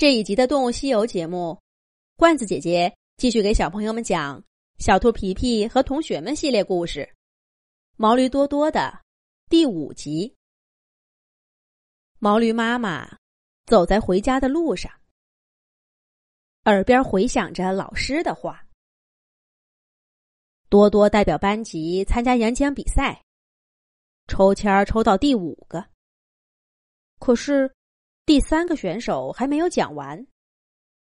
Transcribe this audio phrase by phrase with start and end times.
[0.00, 1.60] 这一集的《动物西游》节目，
[2.16, 4.40] 罐子姐姐继续给小朋友们讲
[4.78, 7.00] 《小兔皮皮和同学们》系列故事，
[7.98, 8.98] 《毛驴多多》的
[9.50, 10.34] 第五集。
[12.18, 13.14] 毛驴妈妈
[13.66, 14.90] 走在回家的路上，
[16.64, 18.66] 耳边回响着老师的话
[20.70, 23.22] ：“多多代表班级参加演讲比赛，
[24.28, 25.84] 抽签抽到第五个，
[27.18, 27.70] 可是。”
[28.30, 30.24] 第三个选手还没有讲完，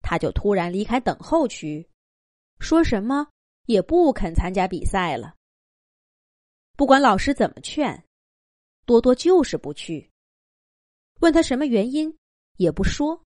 [0.00, 1.88] 他就突然离开等候区，
[2.58, 3.28] 说什么
[3.66, 5.36] 也不肯参加比赛了。
[6.76, 8.04] 不管老师怎么劝，
[8.86, 10.10] 多多就是不去。
[11.20, 12.12] 问他什么原因，
[12.56, 13.22] 也不说。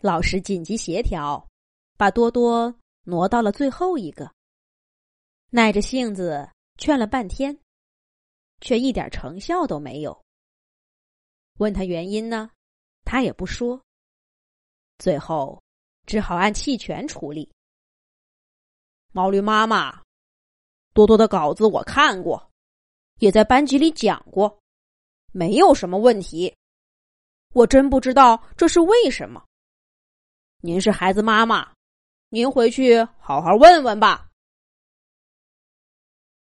[0.00, 1.48] 老师紧急协调，
[1.96, 2.72] 把多多
[3.06, 4.32] 挪到了最后一个。
[5.48, 7.58] 耐着性子劝了半天，
[8.60, 10.24] 却一点成效都没有。
[11.60, 12.50] 问他原因呢，
[13.04, 13.84] 他也不说。
[14.98, 15.62] 最后，
[16.06, 17.52] 只好按弃权处理。
[19.12, 20.02] 毛驴妈妈，
[20.94, 22.50] 多多的稿子我看过，
[23.16, 24.58] 也在班级里讲过，
[25.32, 26.56] 没有什么问题。
[27.52, 29.44] 我真不知道这是为什么。
[30.62, 31.74] 您是孩子妈妈，
[32.30, 34.30] 您回去好好问问吧。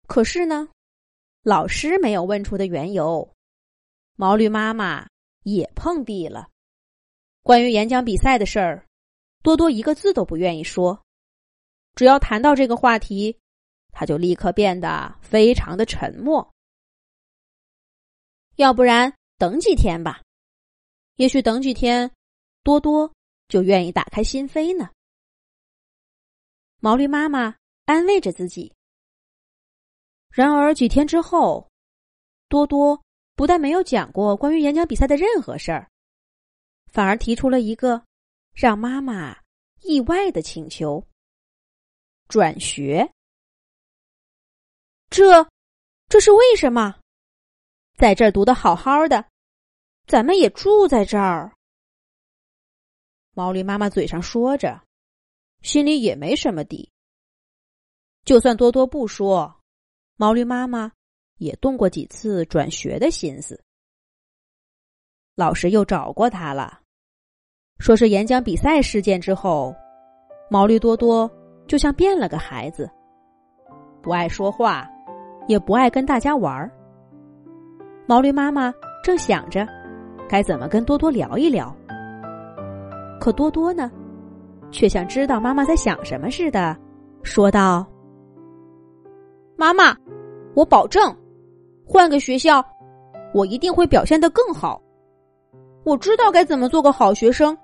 [0.06, 0.66] 可是呢，
[1.42, 3.33] 老师没有问出的缘由。
[4.16, 5.08] 毛驴妈妈
[5.42, 6.48] 也碰壁了。
[7.42, 8.86] 关于演讲比赛的事儿，
[9.42, 11.04] 多多一个字都不愿意说。
[11.94, 13.38] 只要谈到这个话题，
[13.90, 16.52] 他就立刻变得非常的沉默。
[18.56, 20.22] 要不然等几天吧，
[21.16, 22.10] 也许等几天，
[22.62, 23.12] 多多
[23.48, 24.90] 就愿意打开心扉呢。
[26.80, 28.72] 毛驴妈妈安慰着自己。
[30.30, 31.68] 然而几天之后，
[32.48, 33.03] 多多。
[33.36, 35.90] 不但没有讲过关于演讲比赛的任何事儿，
[36.86, 38.04] 反而提出了一个
[38.52, 39.36] 让妈妈
[39.82, 41.04] 意外的请求：
[42.28, 43.12] 转学。
[45.10, 45.48] 这，
[46.08, 46.98] 这是为什么？
[47.96, 49.28] 在这儿读的好好的，
[50.06, 51.52] 咱们也住在这儿。
[53.33, 54.80] 毛驴妈妈嘴上说着，
[55.62, 56.90] 心里也没什么底。
[58.24, 59.61] 就算多多不说，
[60.16, 60.92] 毛驴妈妈。
[61.39, 63.61] 也动过几次转学的心思，
[65.34, 66.80] 老师又找过他了，
[67.78, 69.74] 说是演讲比赛事件之后，
[70.48, 71.30] 毛驴多多
[71.67, 72.89] 就像变了个孩子，
[74.00, 74.89] 不爱说话，
[75.48, 76.70] 也不爱跟大家玩儿。
[78.06, 78.72] 毛驴妈妈
[79.02, 79.66] 正想着
[80.28, 81.74] 该怎么跟多多聊一聊，
[83.20, 83.90] 可多多呢，
[84.70, 86.77] 却像知道妈妈在想什么似的，
[87.24, 87.84] 说道
[89.56, 89.96] ：“妈妈，
[90.55, 91.12] 我保证。”
[91.86, 92.64] 换个学校，
[93.33, 94.80] 我一定会表现的更好。
[95.84, 97.56] 我知道该怎么做个好学生。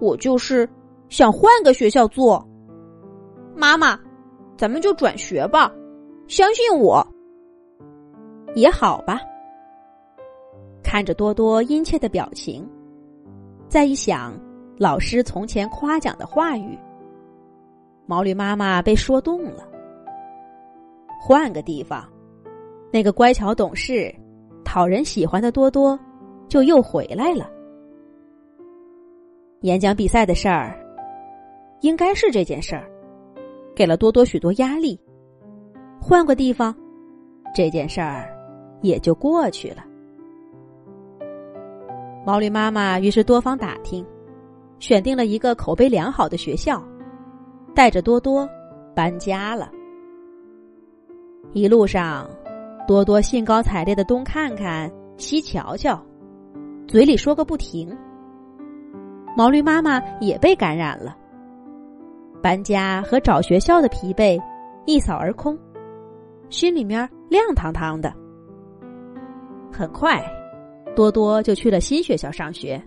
[0.00, 0.68] 我就是
[1.10, 2.42] 想换个学校做。
[3.54, 3.98] 妈妈，
[4.56, 5.70] 咱们就转学吧，
[6.28, 7.06] 相信我。
[8.54, 9.20] 也好吧。
[10.82, 12.66] 看着多多殷切的表情，
[13.68, 14.32] 再一想
[14.78, 16.78] 老师从前夸奖的话语，
[18.06, 19.68] 毛驴妈妈被说动了。
[21.20, 22.02] 换个地方。
[22.92, 24.12] 那个乖巧懂事、
[24.64, 25.98] 讨人喜欢的多多，
[26.48, 27.48] 就又回来了。
[29.60, 30.74] 演讲比赛的事儿，
[31.82, 32.90] 应该是这件事儿，
[33.76, 34.98] 给了多多许多压力。
[36.00, 36.74] 换个地方，
[37.54, 38.28] 这件事儿
[38.80, 39.84] 也就过去了。
[42.26, 44.04] 毛驴妈妈于是多方打听，
[44.80, 46.82] 选定了一个口碑良好的学校，
[47.72, 48.48] 带着多多
[48.96, 49.70] 搬家了。
[51.52, 52.28] 一路上。
[52.90, 56.04] 多多兴高采烈的东看看西瞧瞧，
[56.88, 57.96] 嘴里说个不停。
[59.36, 61.16] 毛驴妈妈也被感染了，
[62.42, 64.42] 搬家和找学校的疲惫
[64.86, 65.56] 一扫而空，
[66.48, 68.12] 心里面亮堂堂的。
[69.72, 70.20] 很快，
[70.96, 72.82] 多多就去了新学校上学。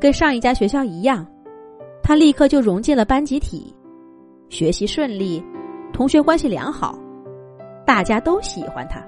[0.00, 1.26] 跟上一家学校一样，
[2.02, 3.76] 他立刻就融进了班集体，
[4.48, 5.44] 学习顺利，
[5.92, 6.98] 同学关系良好。
[7.84, 9.02] 大家都喜欢他。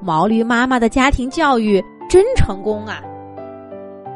[0.00, 3.02] 毛驴妈妈的家庭教育真成功啊！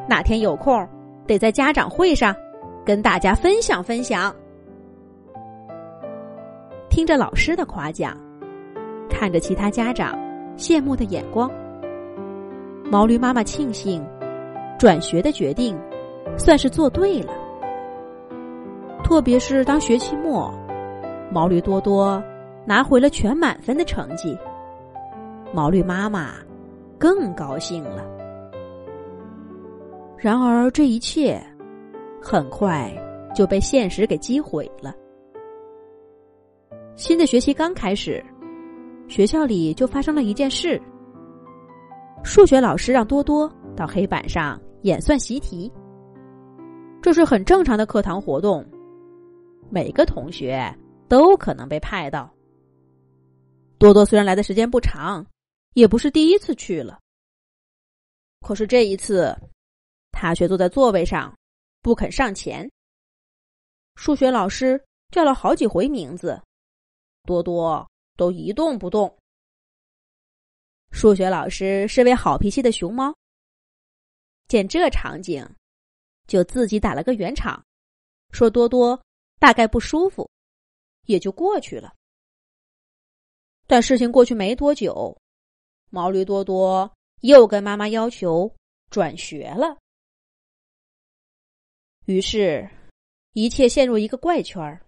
[0.06, 0.86] 哪天有空，
[1.26, 2.34] 得在家长会上
[2.84, 4.34] 跟大家分享分享。
[6.90, 8.16] 听着老师的夸奖，
[9.08, 10.18] 看着其他家长
[10.56, 11.50] 羡慕的眼光，
[12.90, 14.04] 毛驴妈妈庆幸
[14.78, 15.78] 转学的决定
[16.36, 17.32] 算是做对了。
[19.02, 20.52] 特别是当学期末。
[21.30, 22.22] 毛驴多多
[22.66, 24.36] 拿回了全满分的成绩，
[25.52, 26.34] 毛驴妈妈
[26.98, 28.04] 更高兴了。
[30.16, 31.40] 然而这一切
[32.20, 32.92] 很快
[33.34, 34.94] 就被现实给击毁了。
[36.96, 38.24] 新的学期刚开始，
[39.06, 40.80] 学校里就发生了一件事：
[42.24, 45.72] 数学老师让多多到黑板上演算习题。
[47.00, 48.64] 这是很正常的课堂活动，
[49.70, 50.74] 每个同学
[51.08, 52.32] 都可能被派到。
[53.78, 55.26] 多多虽然来的时间不长，
[55.74, 57.00] 也不是第一次去了。
[58.40, 59.36] 可是这一次，
[60.12, 61.36] 他却坐在座位上，
[61.80, 62.70] 不肯上前。
[63.96, 66.40] 数学老师叫了好几回名字，
[67.24, 69.12] 多多都一动不动。
[70.90, 73.14] 数学老师是位好脾气的熊猫，
[74.46, 75.48] 见这场景。
[76.26, 77.64] 就自己打了个圆场，
[78.32, 79.00] 说多多
[79.38, 80.28] 大概不舒服，
[81.08, 81.92] 也就过去了。
[83.66, 85.16] 但事情过去没多久，
[85.90, 88.54] 毛驴多多又跟妈妈要求
[88.90, 89.76] 转学了。
[92.04, 92.70] 于是，
[93.32, 94.86] 一切陷入一个怪圈儿。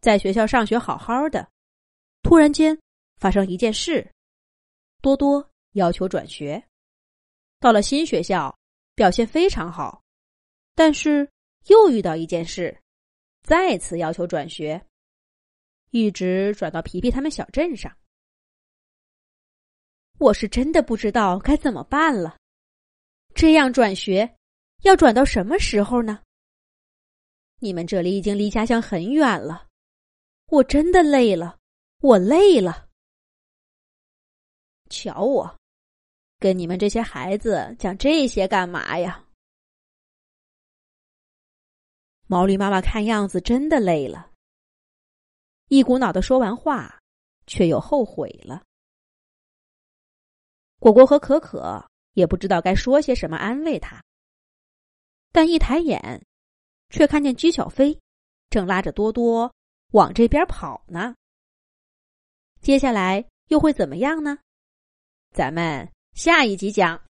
[0.00, 1.48] 在学校上学好好的，
[2.22, 2.78] 突然间
[3.16, 4.12] 发生一件事，
[5.00, 6.62] 多多要求转学，
[7.60, 8.54] 到了新学校。
[8.96, 10.02] 表现非常好，
[10.74, 11.30] 但是
[11.66, 12.80] 又遇到一件事，
[13.46, 14.84] 再次要求转学，
[15.90, 17.96] 一直转到皮皮他们小镇上。
[20.18, 22.36] 我是真的不知道该怎么办了，
[23.36, 24.36] 这样转学
[24.82, 26.20] 要转到什么时候呢？
[27.60, 29.68] 你们这里已经离家乡很远了，
[30.46, 31.56] 我真的累了，
[32.00, 32.88] 我累了。
[34.90, 35.56] 瞧我。
[36.40, 39.25] 跟你们这些孩子讲这些干嘛呀？
[42.26, 44.30] 毛驴妈妈看样子真的累了，
[45.68, 47.00] 一股脑的说完话，
[47.46, 48.62] 却又后悔了。
[50.78, 54.02] 果果和可可也不知道该说些什么安慰他，
[55.32, 56.26] 但一抬眼，
[56.90, 57.98] 却看见姬小飞
[58.50, 59.54] 正拉着多多
[59.92, 61.14] 往这边跑呢。
[62.60, 64.38] 接下来又会怎么样呢？
[65.32, 65.90] 咱们。
[66.16, 66.98] 下一集讲。